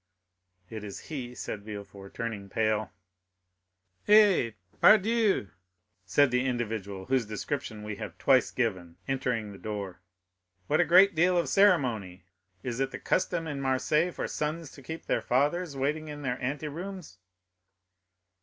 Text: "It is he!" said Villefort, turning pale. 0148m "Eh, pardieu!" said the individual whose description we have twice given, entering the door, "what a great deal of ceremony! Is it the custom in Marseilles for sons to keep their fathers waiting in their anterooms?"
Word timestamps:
"It 0.67 0.83
is 0.83 0.99
he!" 1.09 1.35
said 1.35 1.61
Villefort, 1.61 2.15
turning 2.15 2.49
pale. 2.49 2.89
0148m 4.07 4.47
"Eh, 4.47 4.51
pardieu!" 4.81 5.49
said 6.07 6.31
the 6.31 6.43
individual 6.43 7.05
whose 7.05 7.27
description 7.27 7.83
we 7.83 7.97
have 7.97 8.17
twice 8.17 8.49
given, 8.49 8.97
entering 9.07 9.51
the 9.51 9.59
door, 9.59 10.01
"what 10.65 10.81
a 10.81 10.85
great 10.85 11.13
deal 11.13 11.37
of 11.37 11.47
ceremony! 11.47 12.23
Is 12.63 12.79
it 12.79 12.89
the 12.89 12.97
custom 12.97 13.45
in 13.45 13.61
Marseilles 13.61 14.15
for 14.15 14.27
sons 14.27 14.71
to 14.71 14.81
keep 14.81 15.05
their 15.05 15.21
fathers 15.21 15.77
waiting 15.77 16.07
in 16.07 16.23
their 16.23 16.37
anterooms?" 16.37 17.19